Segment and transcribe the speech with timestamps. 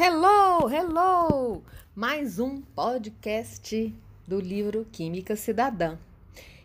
[0.00, 1.64] Hello, hello!
[1.92, 3.92] Mais um podcast
[4.28, 5.98] do livro Química Cidadã.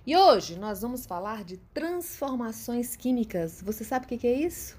[0.06, 3.60] E hoje nós vamos falar de transformações químicas.
[3.64, 4.78] Você sabe o que é isso?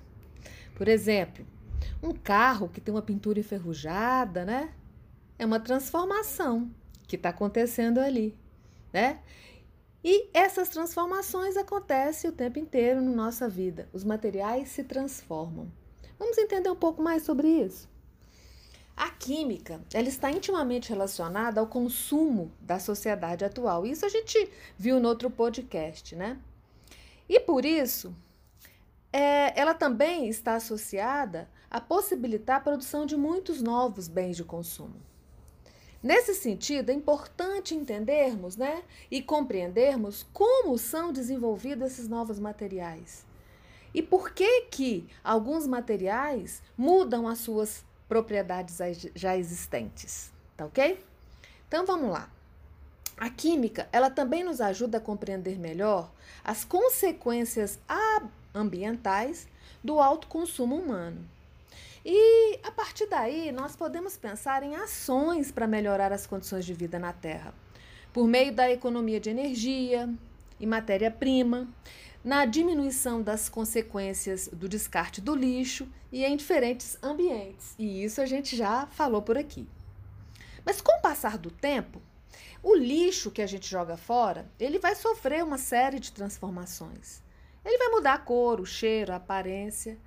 [0.77, 1.45] Por exemplo,
[2.01, 4.73] um carro que tem uma pintura enferrujada, né?
[5.37, 6.71] É uma transformação
[7.09, 8.39] que está acontecendo ali,
[8.93, 9.19] né?
[10.05, 13.89] E essas transformações acontecem o tempo inteiro na nossa vida.
[13.93, 15.67] Os materiais se transformam.
[16.17, 17.93] Vamos entender um pouco mais sobre isso?
[18.97, 23.85] A química, ela está intimamente relacionada ao consumo da sociedade atual.
[23.85, 24.49] Isso a gente
[24.79, 26.39] viu no outro podcast, né?
[27.29, 28.15] E por isso,
[29.13, 35.01] é, ela também está associada a possibilitar a produção de muitos novos bens de consumo.
[36.01, 43.25] Nesse sentido, é importante entendermos né, e compreendermos como são desenvolvidos esses novos materiais.
[43.95, 48.79] E por que que alguns materiais mudam as suas propriedades
[49.15, 51.03] já existentes, tá ok?
[51.69, 52.31] Então vamos lá.
[53.17, 56.11] A química, ela também nos ajuda a compreender melhor
[56.43, 57.79] as consequências
[58.55, 59.47] ambientais
[59.83, 61.25] do alto consumo humano.
[62.05, 66.99] E a partir daí, nós podemos pensar em ações para melhorar as condições de vida
[66.99, 67.55] na Terra,
[68.13, 70.09] por meio da economia de energia
[70.61, 71.69] e matéria-prima,
[72.25, 77.75] na diminuição das consequências do descarte do lixo e em diferentes ambientes.
[77.79, 79.69] E isso a gente já falou por aqui.
[80.65, 82.01] Mas com o passar do tempo,
[82.63, 87.23] o lixo que a gente joga fora, ele vai sofrer uma série de transformações.
[87.63, 89.99] Ele vai mudar a cor, o cheiro, a aparência.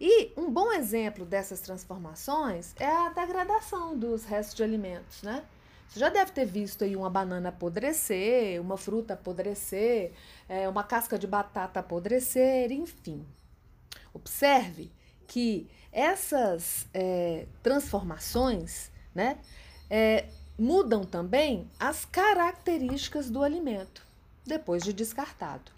[0.00, 5.44] E um bom exemplo dessas transformações é a degradação dos restos de alimentos, né?
[5.88, 10.12] Você já deve ter visto aí uma banana apodrecer, uma fruta apodrecer,
[10.48, 13.26] é, uma casca de batata apodrecer, enfim.
[14.12, 14.90] Observe
[15.26, 19.38] que essas é, transformações né,
[19.88, 20.26] é,
[20.58, 24.04] mudam também as características do alimento
[24.44, 25.72] depois de descartado.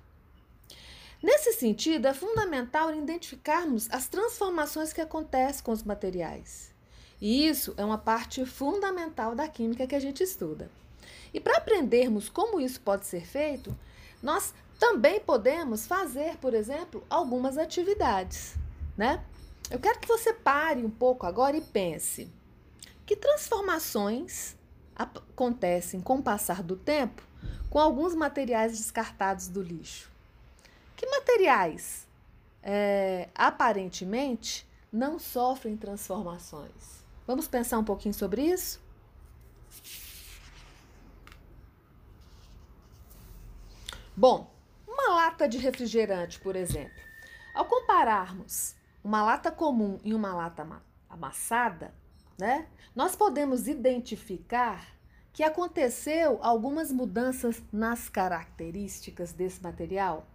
[1.22, 6.72] Nesse sentido, é fundamental identificarmos as transformações que acontecem com os materiais.
[7.20, 10.70] E isso é uma parte fundamental da química que a gente estuda.
[11.32, 13.76] E para aprendermos como isso pode ser feito,
[14.22, 18.54] nós também podemos fazer, por exemplo, algumas atividades,
[18.96, 19.24] né?
[19.70, 22.30] Eu quero que você pare um pouco agora e pense:
[23.04, 24.56] que transformações
[24.94, 27.22] acontecem com o passar do tempo
[27.68, 30.10] com alguns materiais descartados do lixo?
[30.96, 32.06] Que materiais
[32.62, 36.97] é, aparentemente não sofrem transformações?
[37.28, 38.80] Vamos pensar um pouquinho sobre isso?
[44.16, 44.50] Bom,
[44.86, 46.98] uma lata de refrigerante, por exemplo.
[47.54, 48.74] Ao compararmos
[49.04, 50.66] uma lata comum e uma lata
[51.06, 51.92] amassada,
[52.38, 52.66] né,
[52.96, 54.86] nós podemos identificar
[55.30, 60.26] que aconteceu algumas mudanças nas características desse material?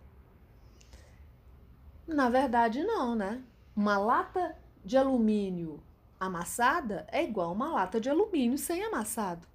[2.05, 3.41] Na verdade, não, né?
[3.75, 4.55] Uma lata
[4.85, 5.81] de alumínio
[6.25, 9.47] amassada é igual uma lata de alumínio sem amassado.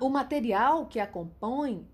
[0.00, 1.88] O material que a compõe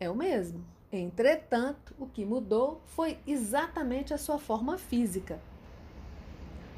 [0.00, 0.64] é o mesmo.
[0.90, 5.40] Entretanto, o que mudou foi exatamente a sua forma física.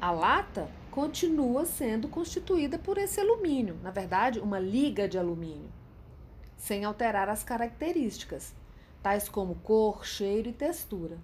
[0.01, 5.71] A lata continua sendo constituída por esse alumínio, na verdade, uma liga de alumínio,
[6.55, 8.53] sem alterar as características,
[9.01, 11.17] tais como cor, cheiro e textura.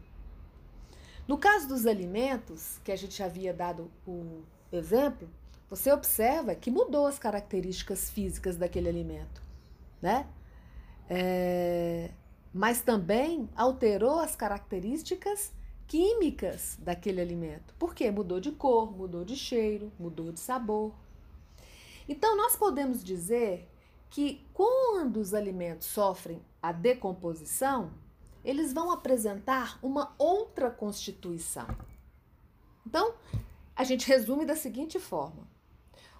[1.28, 4.44] No caso dos alimentos, que a gente havia dado o
[4.78, 5.30] exemplo,
[5.70, 9.42] você observa que mudou as características físicas daquele alimento,
[10.02, 10.28] né?
[11.10, 12.12] É,
[12.54, 15.52] mas também alterou as características
[15.88, 17.74] químicas daquele alimento.
[17.78, 18.10] Por quê?
[18.12, 20.94] Mudou de cor, mudou de cheiro, mudou de sabor.
[22.08, 23.70] Então, nós podemos dizer
[24.10, 27.92] que quando os alimentos sofrem a decomposição,
[28.44, 31.68] eles vão apresentar uma outra constituição.
[32.86, 33.14] Então,
[33.76, 35.48] a gente resume da seguinte forma: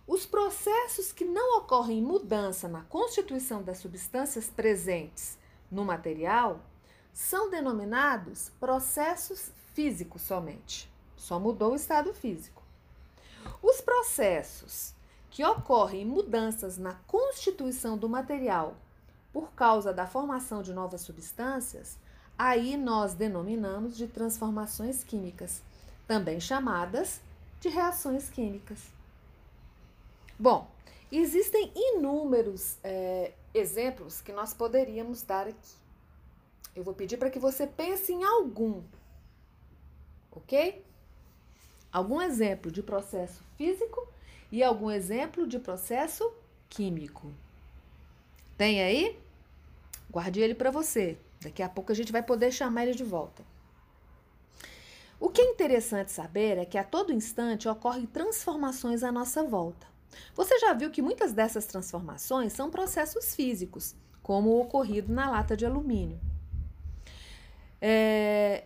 [0.08, 5.38] os processos que não ocorrem mudança na constituição das substâncias presentes
[5.72, 6.60] no material
[7.14, 10.92] são denominados processos físicos somente.
[11.16, 12.62] Só mudou o estado físico.
[13.62, 14.94] Os processos
[15.30, 18.76] que ocorrem mudanças na constituição do material
[19.32, 21.98] por causa da formação de novas substâncias,
[22.38, 25.64] aí nós denominamos de transformações químicas,
[26.06, 27.22] também chamadas
[27.64, 28.78] de reações químicas.
[30.38, 30.70] Bom,
[31.10, 35.76] existem inúmeros é, exemplos que nós poderíamos dar aqui.
[36.76, 38.84] Eu vou pedir para que você pense em algum,
[40.30, 40.84] ok?
[41.90, 44.06] Algum exemplo de processo físico
[44.52, 46.30] e algum exemplo de processo
[46.68, 47.32] químico.
[48.58, 49.18] Tem aí?
[50.12, 51.18] Guarde ele para você.
[51.40, 53.42] Daqui a pouco a gente vai poder chamar ele de volta.
[55.24, 59.88] O que é interessante saber é que a todo instante ocorrem transformações à nossa volta.
[60.36, 65.56] Você já viu que muitas dessas transformações são processos físicos, como o ocorrido na lata
[65.56, 66.20] de alumínio.
[67.80, 68.66] É,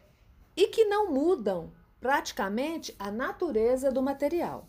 [0.56, 4.68] e que não mudam praticamente a natureza do material.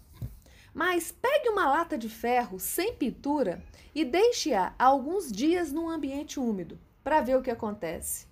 [0.75, 3.64] Mas pegue uma lata de ferro sem pintura
[3.94, 8.26] e deixe-a alguns dias num ambiente úmido para ver o que acontece.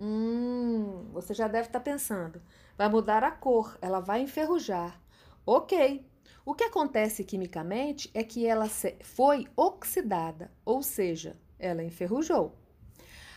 [0.00, 2.42] Hum, você já deve estar tá pensando.
[2.78, 5.00] Vai mudar a cor, ela vai enferrujar.
[5.44, 6.06] Ok.
[6.46, 8.68] O que acontece quimicamente é que ela
[9.02, 12.54] foi oxidada, ou seja, ela enferrujou.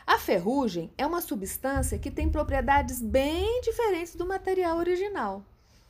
[0.05, 5.43] A ferrugem é uma substância que tem propriedades bem diferentes do material original.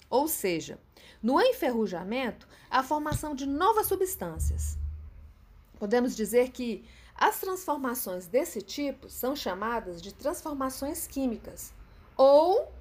[0.10, 0.80] Ou seja,
[1.22, 4.78] no enferrujamento, a formação de novas substâncias.
[5.78, 11.74] Podemos dizer que as transformações desse tipo são chamadas de transformações químicas,
[12.16, 12.72] ou,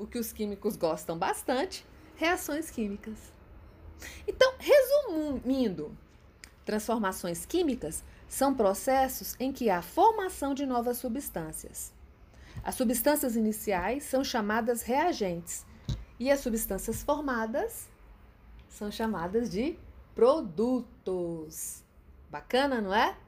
[0.00, 1.84] o que os químicos gostam bastante,
[2.16, 3.18] reações químicas.
[4.26, 5.94] Então, resumindo,
[6.64, 11.92] transformações químicas são processos em que há formação de novas substâncias.
[12.64, 15.66] As substâncias iniciais são chamadas reagentes
[16.18, 17.86] e as substâncias formadas
[18.70, 19.78] são chamadas de
[20.14, 21.84] produtos.
[22.30, 23.18] Bacana, não é?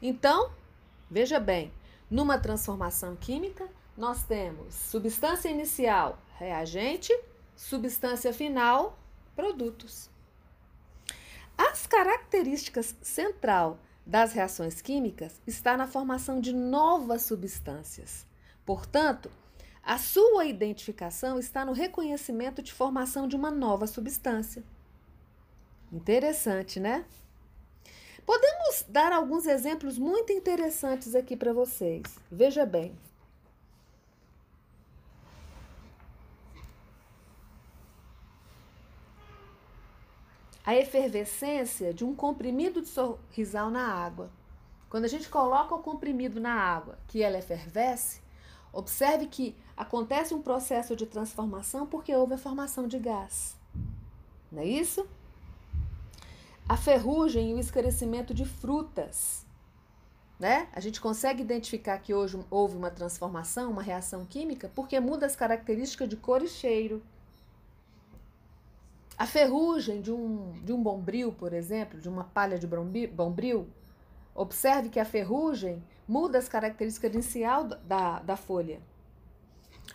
[0.00, 0.50] Então,
[1.10, 1.70] veja bem,
[2.10, 3.68] numa transformação química,
[4.00, 7.12] nós temos substância inicial, reagente,
[7.54, 8.98] substância final,
[9.36, 10.08] produtos.
[11.56, 18.26] As características central das reações químicas está na formação de novas substâncias.
[18.64, 19.30] Portanto,
[19.82, 24.64] a sua identificação está no reconhecimento de formação de uma nova substância.
[25.92, 27.04] Interessante, né?
[28.24, 32.02] Podemos dar alguns exemplos muito interessantes aqui para vocês.
[32.32, 32.96] Veja bem.
[40.70, 44.30] A efervescência de um comprimido de sorrisal na água.
[44.88, 48.20] Quando a gente coloca o comprimido na água, que ela efervesce,
[48.72, 53.56] observe que acontece um processo de transformação porque houve a formação de gás.
[54.52, 55.04] Não é isso?
[56.68, 59.44] a ferrugem e o esclarecimento de frutas.
[60.38, 60.68] Né?
[60.72, 65.34] A gente consegue identificar que hoje houve uma transformação, uma reação química, porque muda as
[65.34, 67.02] características de cor e cheiro.
[69.20, 73.68] A ferrugem de um, de um bombril, por exemplo, de uma palha de bombril,
[74.34, 78.80] observe que a ferrugem muda as características inicial da, da folha.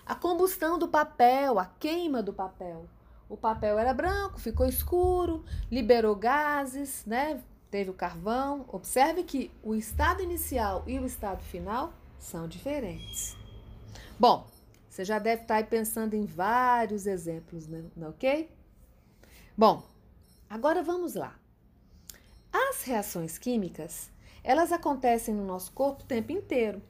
[0.06, 2.86] A combustão do papel, a queima do papel.
[3.28, 7.42] O papel era branco, ficou escuro, liberou gases, né?
[7.72, 8.64] Teve o carvão.
[8.68, 13.36] Observe que o estado inicial e o estado final são diferentes.
[14.20, 14.46] Bom,
[14.88, 17.86] você já deve estar aí pensando em vários exemplos, né?
[18.08, 18.54] ok?
[19.58, 19.84] Bom,
[20.50, 21.34] agora vamos lá.
[22.52, 24.10] As reações químicas,
[24.44, 26.82] elas acontecem no nosso corpo o tempo inteiro.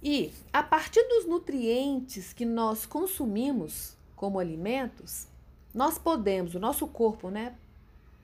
[0.00, 5.26] E a partir dos nutrientes que nós consumimos, como alimentos,
[5.74, 7.56] nós podemos, o nosso corpo, né,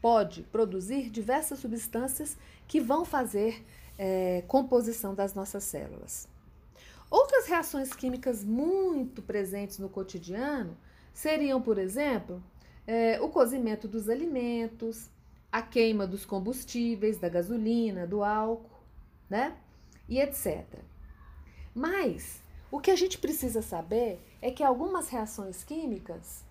[0.00, 3.66] pode produzir diversas substâncias que vão fazer
[3.98, 6.28] é, composição das nossas células.
[7.10, 10.76] Outras reações químicas muito presentes no cotidiano
[11.12, 12.40] seriam, por exemplo,
[12.86, 15.08] é, o cozimento dos alimentos,
[15.50, 18.82] a queima dos combustíveis, da gasolina, do álcool,
[19.28, 19.56] né?
[20.08, 20.64] E etc.
[21.74, 26.44] Mas o que a gente precisa saber é que algumas reações químicas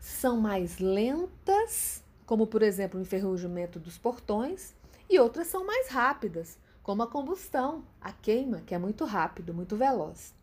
[0.00, 4.74] são mais lentas, como por exemplo o enferrujamento dos portões,
[5.08, 9.76] e outras são mais rápidas, como a combustão, a queima, que é muito rápido, muito
[9.76, 10.34] veloz.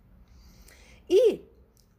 [1.09, 1.41] E,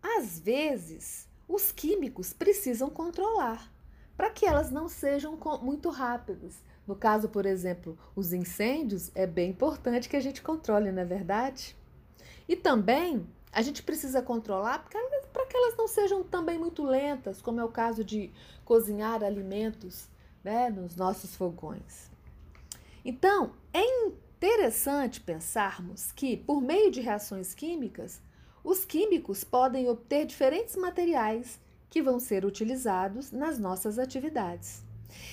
[0.03, 3.71] às vezes, os químicos precisam controlar
[4.17, 6.63] para que elas não sejam muito rápidas.
[6.87, 11.05] No caso, por exemplo, os incêndios, é bem importante que a gente controle, não é
[11.05, 11.77] verdade?
[12.49, 14.87] E também a gente precisa controlar
[15.33, 18.31] para que elas não sejam também muito lentas, como é o caso de
[18.65, 20.09] cozinhar alimentos
[20.45, 22.11] né, nos nossos fogões.
[23.05, 28.21] Então, é interessante pensarmos que, por meio de reações químicas,
[28.63, 34.83] os químicos podem obter diferentes materiais que vão ser utilizados nas nossas atividades.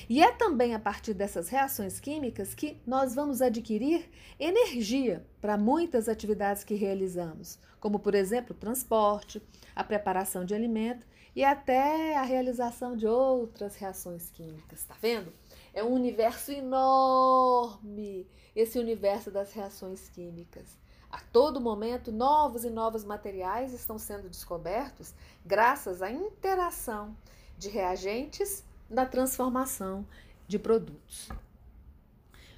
[0.09, 6.09] E é também a partir dessas reações químicas que nós vamos adquirir energia para muitas
[6.09, 9.41] atividades que realizamos, como por exemplo o transporte,
[9.75, 11.05] a preparação de alimento
[11.35, 14.83] e até a realização de outras reações químicas.
[14.83, 15.31] Tá vendo?
[15.73, 20.65] É um universo enorme, esse universo das reações químicas.
[21.09, 25.13] A todo momento, novos e novos materiais estão sendo descobertos
[25.45, 27.15] graças à interação
[27.57, 30.05] de reagentes na transformação
[30.47, 31.29] de produtos.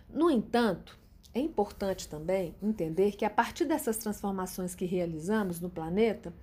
[0.10, 0.98] No entanto,
[1.34, 6.34] é importante também entender que a partir dessas transformações que realizamos no planeta,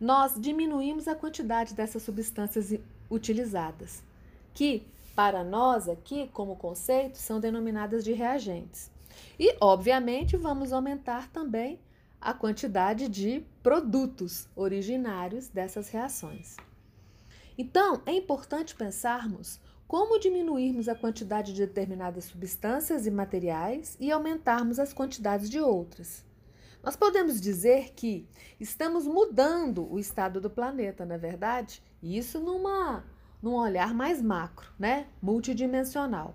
[0.00, 2.74] nós diminuímos a quantidade dessas substâncias
[3.08, 4.02] utilizadas,
[4.52, 8.90] que para nós aqui, como conceito, são denominadas de reagentes.
[9.38, 11.80] E, obviamente, vamos aumentar também
[12.20, 16.56] a quantidade de produtos originários dessas reações.
[17.58, 24.78] Então, é importante pensarmos como diminuirmos a quantidade de determinadas substâncias e materiais e aumentarmos
[24.78, 26.24] as quantidades de outras.
[26.82, 28.26] Nós podemos dizer que
[28.58, 31.82] estamos mudando o estado do planeta, não é verdade?
[32.02, 33.04] Isso numa,
[33.42, 35.06] num olhar mais macro, né?
[35.20, 36.34] multidimensional.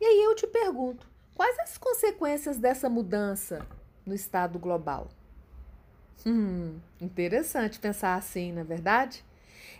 [0.00, 3.66] E aí eu te pergunto: quais as consequências dessa mudança
[4.06, 5.08] no estado global?
[6.26, 9.24] Hum, interessante pensar assim, não é verdade?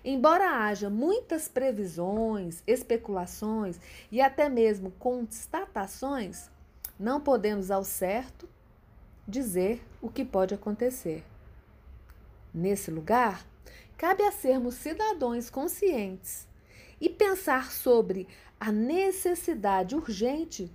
[0.04, 3.78] Embora haja muitas previsões, especulações
[4.12, 6.50] e até mesmo constatações,
[6.98, 8.46] não podemos ao certo
[9.26, 11.24] dizer o que pode acontecer.
[12.52, 13.46] Nesse lugar,
[13.96, 16.46] cabe a sermos cidadãos conscientes
[17.00, 18.28] e pensar sobre
[18.60, 20.70] a necessidade urgente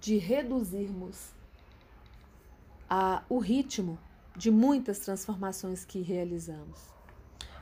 [0.00, 1.34] de reduzirmos
[2.88, 3.98] a, o ritmo
[4.34, 6.80] de muitas transformações que realizamos.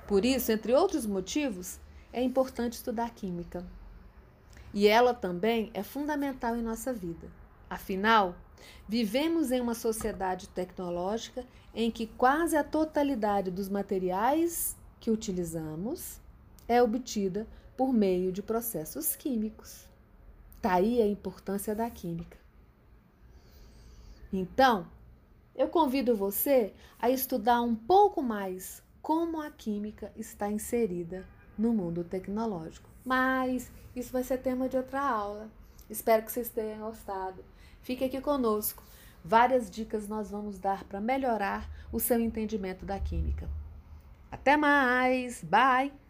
[0.07, 1.81] Por isso, entre outros motivos,
[2.13, 3.67] é importante estudar química.
[4.73, 7.29] E ela também é fundamental em nossa vida.
[7.69, 8.37] Afinal,
[8.89, 16.21] vivemos em uma sociedade tecnológica em que quase a totalidade dos materiais que utilizamos
[16.67, 19.88] é obtida por meio de processos químicos.
[20.61, 22.37] Daí tá a importância da química.
[24.33, 24.87] Então,
[25.55, 32.05] eu convido você a estudar um pouco mais como a química está inserida no mundo
[32.05, 32.89] tecnológico.
[33.05, 35.51] Mas isso vai ser tema de outra aula.
[35.89, 37.43] Espero que vocês tenham gostado.
[37.83, 38.83] Fique aqui conosco.
[39.25, 43.49] Várias dicas nós vamos dar para melhorar o seu entendimento da química.
[44.31, 45.43] Até mais!
[45.43, 46.08] Bye!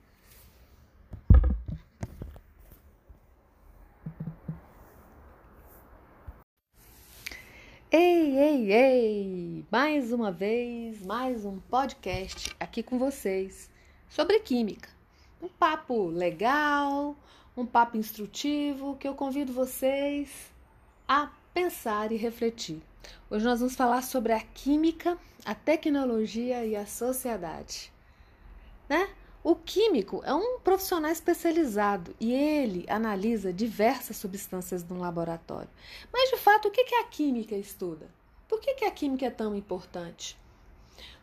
[8.00, 9.66] Ei, ei, ei!
[9.72, 13.68] Mais uma vez, mais um podcast aqui com vocês
[14.08, 14.88] sobre química.
[15.42, 17.16] Um papo legal,
[17.56, 20.30] um papo instrutivo que eu convido vocês
[21.08, 22.80] a pensar e refletir.
[23.28, 27.92] Hoje nós vamos falar sobre a química, a tecnologia e a sociedade.
[28.88, 29.08] Né?
[29.48, 35.70] O químico é um profissional especializado e ele analisa diversas substâncias no laboratório.
[36.12, 38.10] Mas, de fato, o que a química estuda?
[38.46, 40.36] Por que a química é tão importante?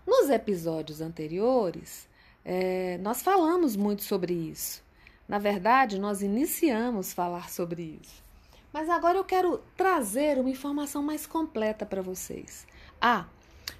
[0.07, 2.09] Nos episódios anteriores,
[2.43, 4.83] é, nós falamos muito sobre isso.
[5.27, 8.23] Na verdade, nós iniciamos falar sobre isso.
[8.73, 12.65] Mas agora eu quero trazer uma informação mais completa para vocês.
[12.99, 13.27] Ah,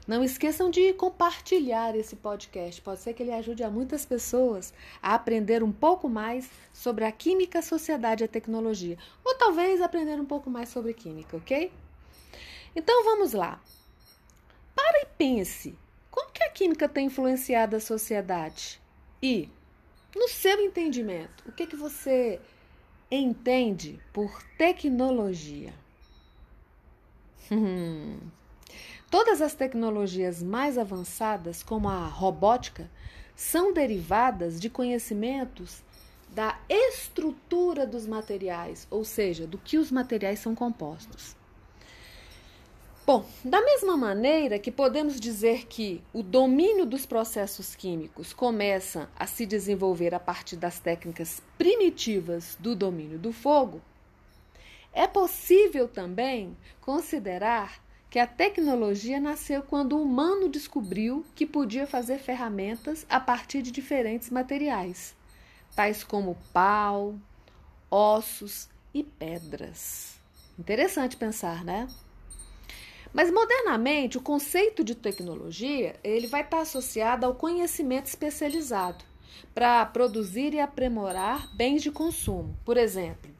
[0.07, 2.81] não esqueçam de compartilhar esse podcast.
[2.81, 7.11] Pode ser que ele ajude a muitas pessoas a aprender um pouco mais sobre a
[7.11, 8.97] química, a sociedade e a tecnologia.
[9.23, 11.71] Ou talvez aprender um pouco mais sobre química, ok?
[12.75, 13.59] Então vamos lá.
[14.75, 15.75] Para e pense.
[16.11, 18.79] Como que a química tem influenciado a sociedade?
[19.23, 19.49] E,
[20.15, 22.39] no seu entendimento, o que, que você
[23.09, 25.73] entende por tecnologia?
[27.51, 28.17] Hum.
[29.09, 32.89] Todas as tecnologias mais avançadas, como a robótica,
[33.35, 35.83] são derivadas de conhecimentos
[36.29, 41.35] da estrutura dos materiais, ou seja, do que os materiais são compostos.
[43.05, 49.27] Bom, da mesma maneira que podemos dizer que o domínio dos processos químicos começa a
[49.27, 53.79] se desenvolver a partir das técnicas primitivas do domínio do fogo,
[54.91, 57.84] é possível também considerar
[58.15, 63.71] que a tecnologia nasceu quando o humano descobriu que podia fazer ferramentas a partir de
[63.71, 65.13] diferentes materiais,
[65.75, 67.19] tais como pau,
[67.91, 70.17] ossos e pedras.
[70.57, 71.89] Interessante pensar, né?
[73.11, 79.03] Mas modernamente, o conceito de tecnologia, ele vai estar associado ao conhecimento especializado
[79.53, 82.57] para produzir e aprimorar bens de consumo.
[82.63, 83.34] Por exemplo,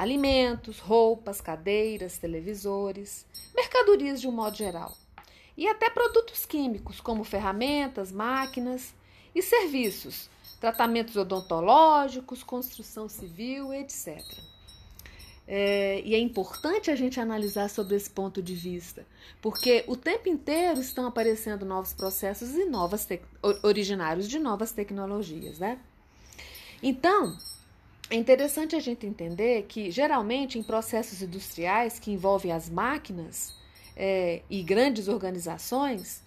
[0.00, 4.96] alimentos, roupas, cadeiras, televisores, mercadorias de um modo geral,
[5.58, 8.94] e até produtos químicos, como ferramentas, máquinas
[9.34, 14.24] e serviços, tratamentos odontológicos, construção civil, etc.
[15.46, 19.06] É, e é importante a gente analisar sobre esse ponto de vista,
[19.42, 23.06] porque o tempo inteiro estão aparecendo novos processos e novas
[23.62, 25.78] originários de novas tecnologias, né?
[26.82, 27.36] Então,
[28.10, 33.54] é interessante a gente entender que, geralmente, em processos industriais que envolvem as máquinas
[33.96, 36.20] é, e grandes organizações,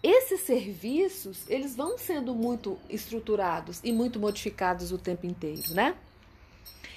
[0.00, 5.96] esses serviços eles vão sendo muito estruturados e muito modificados o tempo inteiro, né?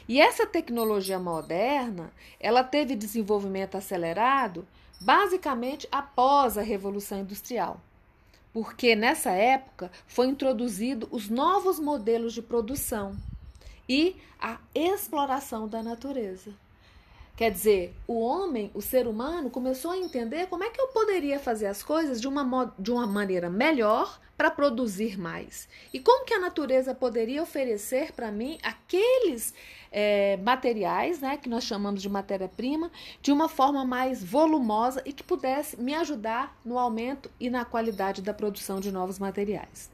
[0.07, 4.67] E essa tecnologia moderna, ela teve desenvolvimento acelerado
[4.99, 7.81] basicamente após a Revolução Industrial.
[8.53, 13.17] Porque nessa época foi introduzido os novos modelos de produção
[13.91, 16.53] e a exploração da natureza.
[17.35, 21.37] Quer dizer, o homem, o ser humano, começou a entender como é que eu poderia
[21.39, 25.67] fazer as coisas de uma, de uma maneira melhor para produzir mais.
[25.93, 29.53] E como que a natureza poderia oferecer para mim aqueles
[29.91, 32.89] é, materiais, né, que nós chamamos de matéria-prima,
[33.21, 38.21] de uma forma mais volumosa e que pudesse me ajudar no aumento e na qualidade
[38.21, 39.91] da produção de novos materiais.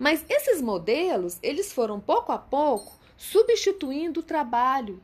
[0.00, 4.98] Mas esses modelos, eles foram pouco a pouco substituindo o trabalho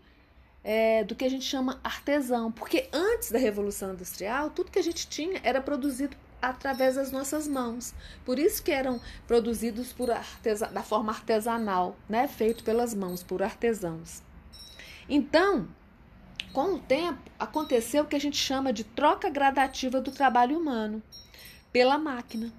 [0.65, 4.83] é, do que a gente chama artesão, porque antes da Revolução Industrial, tudo que a
[4.83, 7.95] gente tinha era produzido através das nossas mãos.
[8.25, 12.27] Por isso que eram produzidos por artesa da forma artesanal, né?
[12.27, 14.23] feito pelas mãos, por artesãos.
[15.07, 15.69] Então,
[16.55, 21.03] com o tempo, aconteceu o que a gente chama de troca gradativa do trabalho humano
[21.71, 22.51] pela máquina.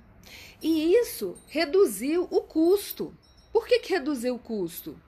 [0.62, 3.14] E isso reduziu o custo.
[3.52, 5.00] Por que, que reduziu o custo?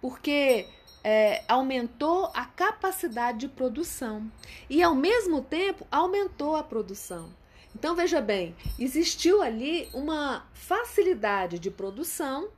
[0.00, 0.66] Porque
[1.04, 4.30] é, aumentou a capacidade de produção
[4.68, 7.30] e, ao mesmo tempo, aumentou a produção.
[7.74, 12.48] Então, veja bem, existiu ali uma facilidade de produção.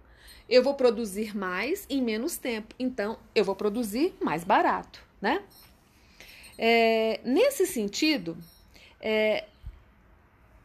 [0.49, 5.43] Eu vou produzir mais em menos tempo, então eu vou produzir mais barato, né?
[6.59, 8.37] É, nesse sentido,
[9.01, 9.47] é,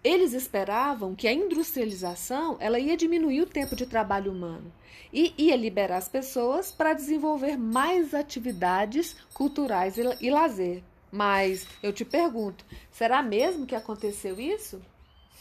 [0.03, 4.71] eles esperavam que a industrialização ela ia diminuir o tempo de trabalho humano
[5.12, 10.83] e ia liberar as pessoas para desenvolver mais atividades culturais e, e lazer.
[11.12, 14.81] Mas eu te pergunto, será mesmo que aconteceu isso?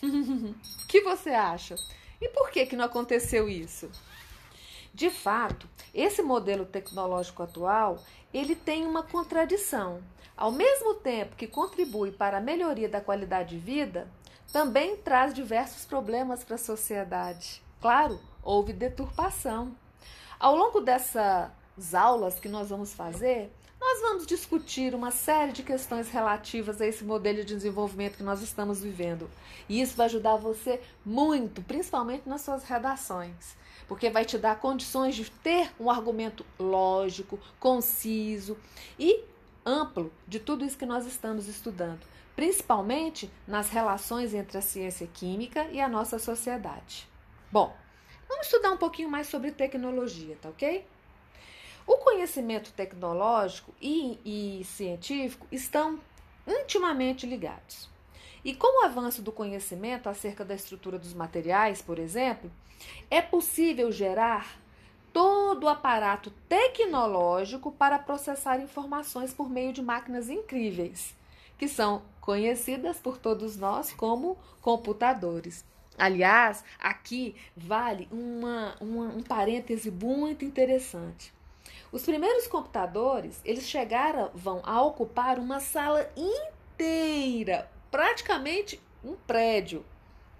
[0.02, 1.76] O que você acha?
[2.20, 3.90] E por que, que não aconteceu isso?
[4.92, 10.02] De fato, esse modelo tecnológico atual, ele tem uma contradição.
[10.36, 14.08] Ao mesmo tempo que contribui para a melhoria da qualidade de vida,
[14.52, 17.62] também traz diversos problemas para a sociedade.
[17.80, 19.74] Claro, houve deturpação.
[20.38, 26.10] Ao longo dessas aulas que nós vamos fazer, nós vamos discutir uma série de questões
[26.10, 29.30] relativas a esse modelo de desenvolvimento que nós estamos vivendo.
[29.68, 33.56] E isso vai ajudar você muito, principalmente nas suas redações,
[33.86, 38.56] porque vai te dar condições de ter um argumento lógico, conciso
[38.98, 39.22] e
[39.64, 42.00] amplo de tudo isso que nós estamos estudando
[42.38, 47.08] principalmente nas relações entre a ciência química e a nossa sociedade.
[47.50, 47.74] Bom,
[48.28, 50.86] vamos estudar um pouquinho mais sobre tecnologia, tá ok?
[51.84, 55.98] O conhecimento tecnológico e, e científico estão
[56.46, 57.90] intimamente ligados.
[58.44, 62.48] E com o avanço do conhecimento acerca da estrutura dos materiais, por exemplo,
[63.10, 64.60] é possível gerar
[65.12, 71.17] todo o aparato tecnológico para processar informações por meio de máquinas incríveis,
[71.58, 75.64] que são conhecidas por todos nós como computadores.
[75.98, 81.34] Aliás, aqui vale uma, uma, um parêntese muito interessante.
[81.90, 89.84] Os primeiros computadores, eles chegaram vão a ocupar uma sala inteira, praticamente um prédio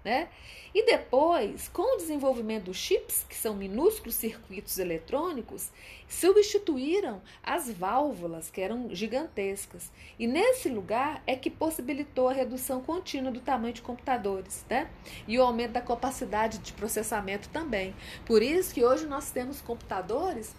[0.09, 0.27] né?
[0.73, 5.69] E depois, com o desenvolvimento dos chips, que são minúsculos circuitos eletrônicos,
[6.07, 9.91] substituíram as válvulas, que eram gigantescas.
[10.17, 14.89] E nesse lugar é que possibilitou a redução contínua do tamanho de computadores, né?
[15.27, 17.95] E o aumento da capacidade de processamento também.
[18.25, 20.55] Por isso que hoje nós temos computadores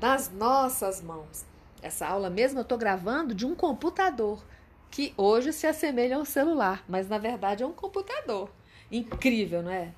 [0.00, 1.44] nas nossas mãos.
[1.82, 4.44] Essa aula mesmo eu estou gravando de um computador
[4.90, 8.50] que hoje se assemelha a um celular, mas na verdade é um computador.
[8.90, 9.92] Incrível, não é?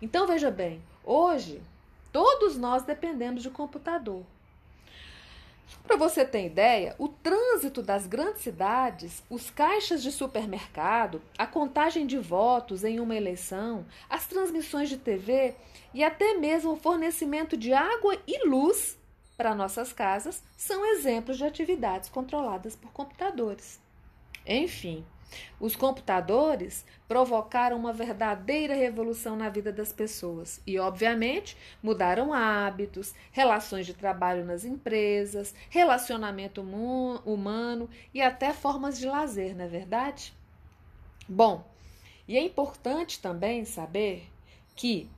[0.00, 1.62] Então veja bem, hoje
[2.12, 4.24] todos nós dependemos de computador.
[5.84, 12.06] Para você ter ideia, o trânsito das grandes cidades, os caixas de supermercado, a contagem
[12.06, 15.54] de votos em uma eleição, as transmissões de TV
[15.94, 18.98] e até mesmo o fornecimento de água e luz
[19.36, 23.80] para nossas casas são exemplos de atividades controladas por computadores.
[24.46, 25.04] Enfim,
[25.58, 33.86] Os computadores provocaram uma verdadeira revolução na vida das pessoas e, obviamente, mudaram hábitos, relações
[33.86, 40.32] de trabalho nas empresas, relacionamento humano e até formas de lazer, não é verdade?
[41.28, 41.64] Bom,
[42.26, 44.28] e é importante também saber
[44.74, 45.10] que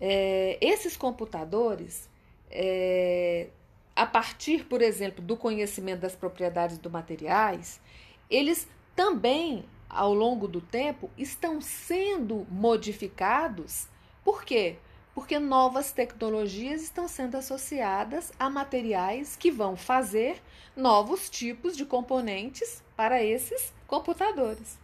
[0.00, 2.08] é, esses computadores,
[2.50, 3.48] é,
[3.94, 7.80] a partir, por exemplo, do conhecimento das propriedades do materiais,
[8.28, 13.86] eles também, ao longo do tempo, estão sendo modificados.
[14.24, 14.76] Por quê?
[15.14, 20.42] Porque novas tecnologias estão sendo associadas a materiais que vão fazer
[20.74, 24.78] novos tipos de componentes para esses computadores.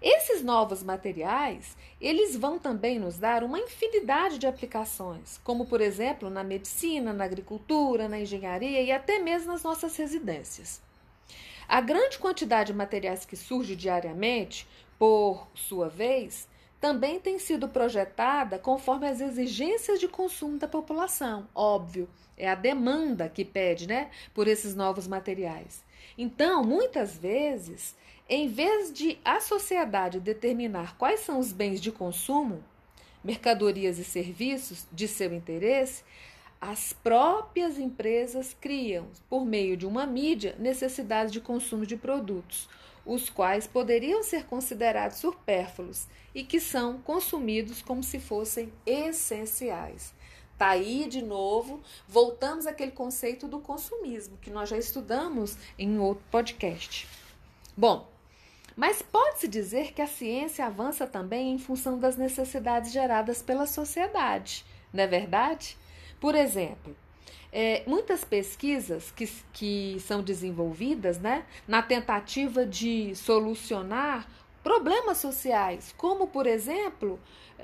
[0.00, 6.28] Esses novos materiais, eles vão também nos dar uma infinidade de aplicações, como por exemplo
[6.30, 10.80] na medicina, na agricultura, na engenharia e até mesmo nas nossas residências.
[11.68, 14.66] A grande quantidade de materiais que surge diariamente,
[14.98, 16.48] por sua vez,
[16.80, 21.48] também tem sido projetada conforme as exigências de consumo da população.
[21.54, 25.84] Óbvio, é a demanda que pede, né, por esses novos materiais.
[26.18, 27.96] Então, muitas vezes,
[28.28, 32.62] em vez de a sociedade determinar quais são os bens de consumo,
[33.22, 36.02] mercadorias e serviços de seu interesse,
[36.62, 42.68] as próprias empresas criam, por meio de uma mídia, necessidades de consumo de produtos,
[43.04, 50.14] os quais poderiam ser considerados supérfluos e que são consumidos como se fossem essenciais.
[50.56, 56.22] Tá aí de novo, voltamos àquele conceito do consumismo que nós já estudamos em outro
[56.30, 57.08] podcast.
[57.76, 58.06] Bom,
[58.76, 64.64] mas pode-se dizer que a ciência avança também em função das necessidades geradas pela sociedade,
[64.92, 65.76] não é verdade?
[66.22, 66.96] Por exemplo,
[67.52, 74.28] é, muitas pesquisas que, que são desenvolvidas né, na tentativa de solucionar
[74.62, 77.18] problemas sociais, como, por exemplo,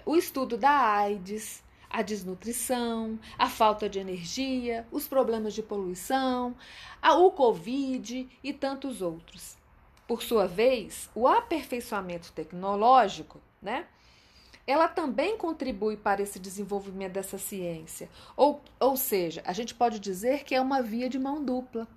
[0.05, 6.57] o estudo da AIDS, a desnutrição, a falta de energia, os problemas de poluição,
[7.01, 9.57] a, o Covid e tantos outros.
[10.05, 13.87] Por sua vez, o aperfeiçoamento tecnológico, né?
[14.69, 18.07] Ela também contribui para esse desenvolvimento dessa ciência.
[18.37, 21.89] Ou, ou seja, a gente pode dizer que é uma via de mão dupla.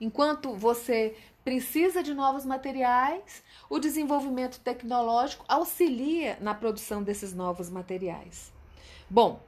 [0.00, 8.52] Enquanto você precisa de novos materiais, o desenvolvimento tecnológico auxilia na produção desses novos materiais.
[9.08, 9.40] Bom,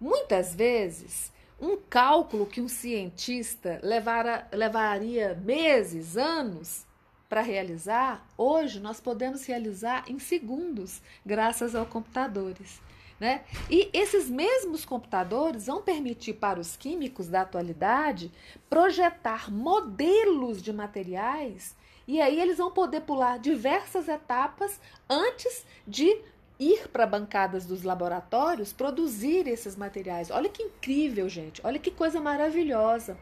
[0.00, 6.86] muitas vezes um cálculo que um cientista levara, levaria meses, anos,
[7.28, 12.80] para realizar, hoje nós podemos realizar em segundos, graças aos computadores.
[13.20, 13.42] Né?
[13.68, 18.30] E esses mesmos computadores vão permitir para os químicos da atualidade
[18.70, 21.76] projetar modelos de materiais
[22.08, 26.22] e aí eles vão poder pular diversas etapas antes de
[26.58, 30.30] ir para bancadas dos laboratórios produzir esses materiais.
[30.30, 31.60] Olha que incrível, gente.
[31.62, 33.18] Olha que coisa maravilhosa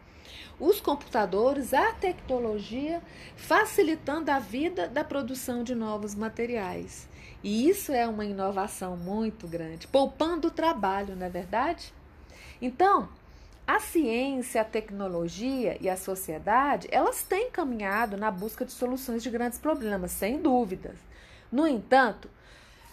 [0.59, 3.03] os computadores, a tecnologia,
[3.37, 7.09] facilitando a vida da produção de novos materiais.
[7.43, 11.93] E isso é uma inovação muito grande, poupando o trabalho, não é verdade?
[12.61, 13.09] Então,
[13.67, 19.31] a ciência, a tecnologia e a sociedade, elas têm caminhado na busca de soluções de
[19.31, 20.97] grandes problemas, sem dúvidas.
[21.51, 22.31] No entanto,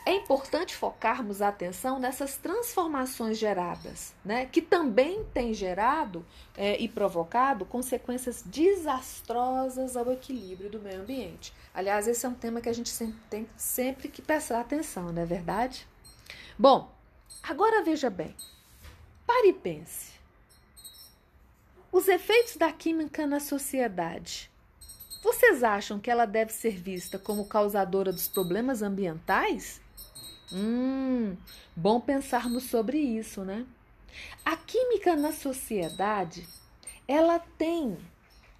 [0.06, 6.26] é importante focarmos a atenção nessas transformações geradas, né, que também têm gerado
[6.58, 11.54] é, e provocado consequências desastrosas ao equilíbrio do meio ambiente.
[11.74, 15.22] Aliás, esse é um tema que a gente sempre tem sempre que prestar atenção, não
[15.22, 15.88] é verdade?
[16.60, 16.92] Bom,
[17.42, 18.36] agora veja bem,
[19.26, 20.14] pare e pense.
[21.92, 24.52] Os efeitos da química na sociedade.
[25.24, 29.83] Vocês acham que ela deve ser vista como causadora dos problemas ambientais?
[30.54, 31.36] Hum,
[31.76, 33.66] bom pensarmos sobre isso, né?
[34.46, 36.48] A química na sociedade,
[37.08, 37.98] ela tem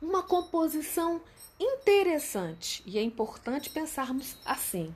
[0.02, 1.22] uma composição
[1.60, 4.94] interessante e é importante pensarmos assim.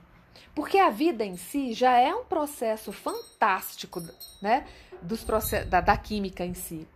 [0.55, 4.01] Porque a vida em si já é um processo fantástico,
[4.41, 4.67] né,
[5.03, 5.23] dos
[5.69, 6.87] da, da química em si,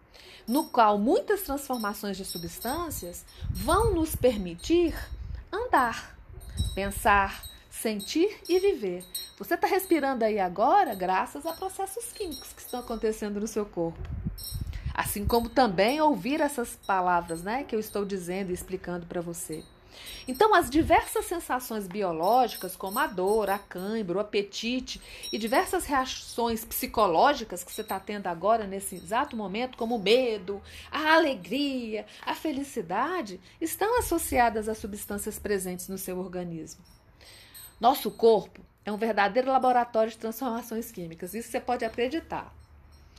[0.48, 4.96] no qual muitas transformações de substâncias vão nos permitir
[5.52, 6.18] andar,
[6.74, 7.51] pensar,
[7.82, 9.04] sentir e viver.
[9.39, 14.00] Você está respirando aí agora graças a processos químicos que estão acontecendo no seu corpo.
[14.94, 19.63] Assim como também ouvir essas palavras, né, que eu estou dizendo e explicando para você.
[20.28, 26.63] Então, as diversas sensações biológicas, como a dor, a cãibra, o apetite e diversas reações
[26.63, 32.36] psicológicas que você está tendo agora nesse exato momento, como o medo, a alegria, a
[32.36, 36.82] felicidade, estão associadas a substâncias presentes no seu organismo.
[37.82, 42.54] Nosso corpo é um verdadeiro laboratório de transformações químicas, isso você pode acreditar.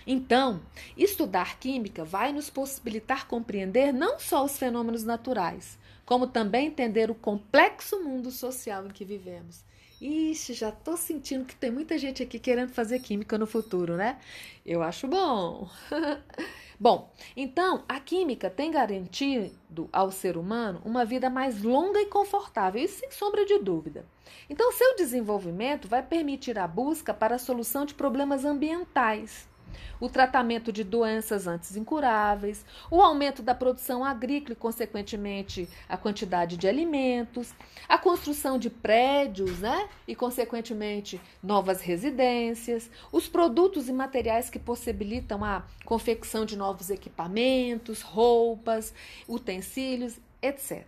[0.06, 0.60] Então,
[0.96, 7.14] estudar química vai nos possibilitar compreender não só os fenômenos naturais, como também entender o
[7.14, 9.64] complexo mundo social em que vivemos.
[10.02, 14.18] Ixi, já tô sentindo que tem muita gente aqui querendo fazer química no futuro, né?
[14.66, 15.70] Eu acho bom.
[16.78, 22.82] bom, então a química tem garantido ao ser humano uma vida mais longa e confortável,
[22.82, 24.04] isso sem sombra de dúvida.
[24.50, 29.48] Então, seu desenvolvimento vai permitir a busca para a solução de problemas ambientais
[30.00, 36.56] o tratamento de doenças antes incuráveis, o aumento da produção agrícola e, consequentemente, a quantidade
[36.56, 37.54] de alimentos,
[37.88, 39.88] a construção de prédios né?
[40.06, 48.02] e, consequentemente, novas residências, os produtos e materiais que possibilitam a confecção de novos equipamentos,
[48.02, 48.94] roupas,
[49.28, 50.84] utensílios, etc.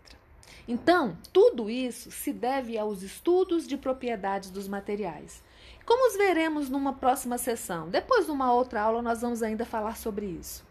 [0.67, 5.43] Então, tudo isso se deve aos estudos de propriedades dos materiais
[5.85, 7.89] como os veremos numa próxima sessão.
[7.89, 10.65] Depois, numa outra aula, nós vamos ainda falar sobre isso.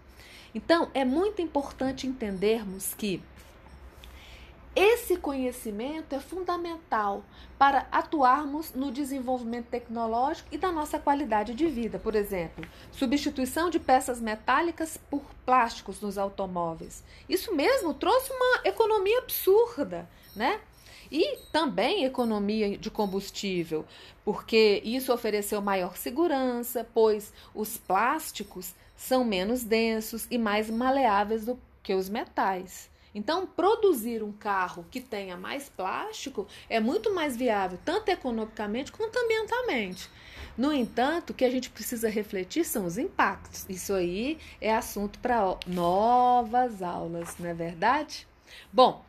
[0.56, 3.21] Então, é muito importante entendermos que
[4.76, 7.24] esse conhecimento é fundamental
[7.60, 12.00] para atuarmos no desenvolvimento tecnológico e da nossa qualidade de vida.
[12.00, 17.04] Por exemplo, substituição de peças metálicas por plásticos nos automóveis.
[17.30, 20.60] Isso mesmo trouxe uma economia absurda, né?
[21.12, 23.86] E também economia de combustível,
[24.26, 31.60] porque isso ofereceu maior segurança, pois os plásticos são menos densos e mais maleáveis do
[31.84, 32.90] que os metais.
[33.13, 39.17] Então, produzir um carro que tenha mais plástico é muito mais viável, tanto economicamente quanto
[39.17, 40.10] ambientalmente.
[40.58, 43.65] No entanto, o que a gente precisa refletir são os impactos.
[43.69, 48.28] Isso aí é assunto para novas aulas, não é verdade?
[48.71, 49.04] Bom,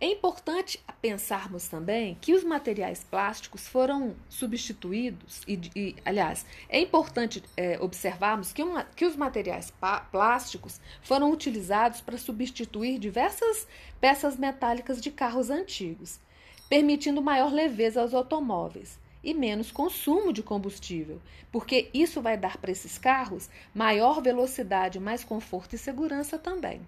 [0.00, 7.42] é importante pensarmos também que os materiais plásticos foram substituídos, e, e aliás, é importante
[7.56, 9.72] é, observarmos que, uma, que os materiais
[10.12, 13.66] plásticos foram utilizados para substituir diversas
[14.00, 16.20] peças metálicas de carros antigos,
[16.68, 22.70] permitindo maior leveza aos automóveis e menos consumo de combustível, porque isso vai dar para
[22.70, 26.80] esses carros maior velocidade, mais conforto e segurança também.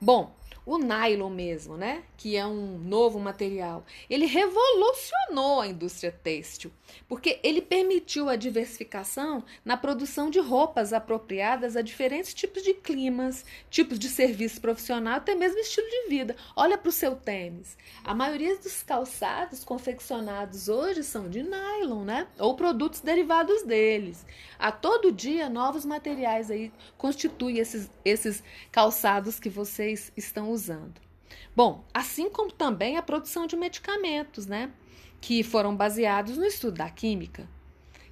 [0.00, 0.34] Bom,
[0.66, 2.02] o nylon mesmo, né?
[2.16, 3.86] Que é um novo material.
[4.10, 6.72] Ele revolucionou a indústria têxtil,
[7.08, 13.44] porque ele permitiu a diversificação na produção de roupas apropriadas a diferentes tipos de climas,
[13.70, 16.34] tipos de serviço profissional, até mesmo estilo de vida.
[16.56, 17.78] Olha para o seu tênis.
[18.02, 22.26] A maioria dos calçados confeccionados hoje são de nylon, né?
[22.40, 24.26] Ou produtos derivados deles.
[24.58, 31.00] A todo dia, novos materiais aí constituem esses, esses calçados que vocês estão usando.
[31.54, 34.72] Bom, assim como também a produção de medicamentos, né?
[35.20, 37.48] Que foram baseados no estudo da química.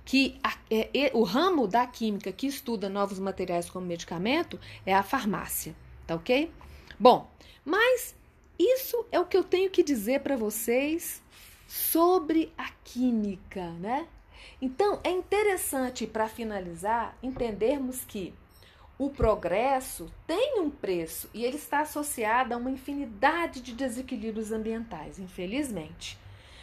[0.05, 4.95] Que a, é, é, o ramo da química que estuda novos materiais como medicamento é
[4.95, 5.75] a farmácia,
[6.07, 6.53] tá ok?
[6.99, 7.31] Bom,
[7.65, 8.15] mas
[8.59, 11.23] isso é o que eu tenho que dizer para vocês
[11.67, 14.07] sobre a química, né?
[14.61, 18.33] Então, é interessante, para finalizar, entendermos que
[18.97, 25.19] o progresso tem um preço e ele está associado a uma infinidade de desequilíbrios ambientais,
[25.19, 26.17] infelizmente.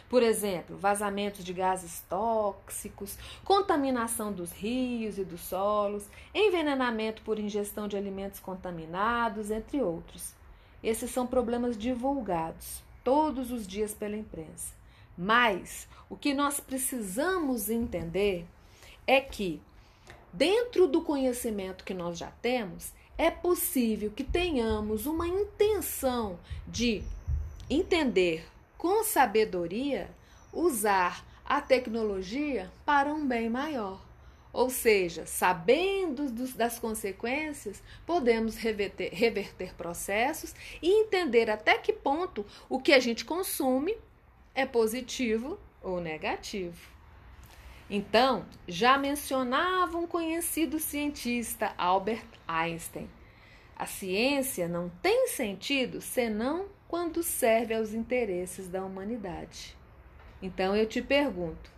[0.10, 7.88] Por exemplo, vazamentos de gases tóxicos, contaminação dos rios e dos solos, envenenamento por ingestão
[7.88, 10.34] de alimentos contaminados, entre outros.
[10.84, 14.74] Esses são problemas divulgados todos os dias pela imprensa.
[15.18, 18.46] Mas o que nós precisamos entender
[19.06, 19.62] é que
[20.34, 27.04] Dentro do conhecimento que nós já temos, é possível que tenhamos uma intenção de
[27.70, 30.10] entender com sabedoria
[30.54, 34.02] usar a tecnologia para um bem maior.
[34.54, 42.46] Ou seja, sabendo dos, das consequências, podemos reverter, reverter processos e entender até que ponto
[42.70, 43.96] o que a gente consome
[44.56, 47.01] é positivo ou negativo.
[47.94, 53.10] Então, já mencionava um conhecido cientista, Albert Einstein.
[53.76, 59.76] A ciência não tem sentido senão quando serve aos interesses da humanidade.
[60.42, 61.70] Então eu te pergunto: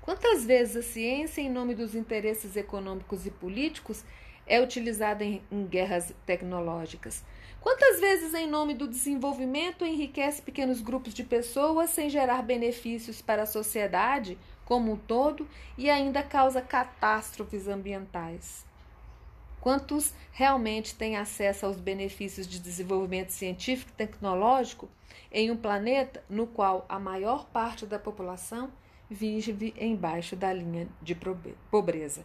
[0.00, 4.04] quantas vezes a ciência, em nome dos interesses econômicos e políticos,
[4.44, 7.22] é utilizada em, em guerras tecnológicas?
[7.60, 13.44] Quantas vezes, em nome do desenvolvimento, enriquece pequenos grupos de pessoas sem gerar benefícios para
[13.44, 18.64] a sociedade como um todo e ainda causa catástrofes ambientais?
[19.60, 24.88] Quantos realmente têm acesso aos benefícios de desenvolvimento científico e tecnológico
[25.32, 28.70] em um planeta no qual a maior parte da população
[29.08, 31.16] vive embaixo da linha de
[31.70, 32.24] pobreza?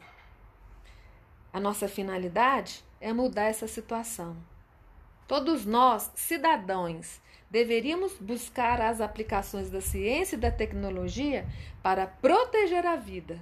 [1.54, 4.36] A nossa finalidade é mudar essa situação.
[5.28, 11.48] Todos nós, cidadãos, deveríamos buscar as aplicações da ciência e da tecnologia
[11.82, 13.40] para proteger a vida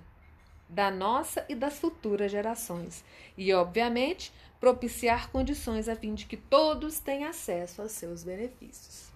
[0.69, 3.03] da nossa e das futuras gerações
[3.37, 9.11] e, obviamente, propiciar condições a fim de que todos tenham acesso aos seus benefícios.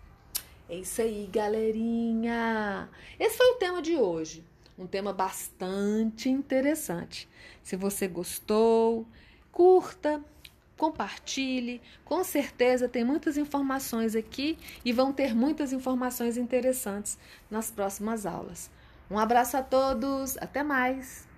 [0.69, 2.89] É isso aí, galerinha!
[3.19, 4.43] Esse foi o tema de hoje.
[4.77, 7.27] Um tema bastante interessante.
[7.61, 9.05] Se você gostou,
[9.51, 10.23] curta,
[10.81, 11.79] compartilhe.
[12.03, 17.19] Com certeza tem muitas informações aqui e vão ter muitas informações interessantes
[17.51, 18.71] nas próximas aulas.
[19.07, 21.30] Um abraço a todos, até mais!